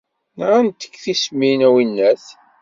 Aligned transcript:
Nɣant-k 0.39 0.93
tissmin, 1.03 1.59
a 1.67 1.69
winnat. 1.73 2.25